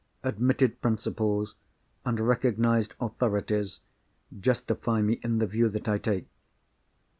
[0.23, 1.53] Admitted principles,
[2.05, 3.81] and recognised authorities,
[4.39, 6.25] justify me in the view that I take.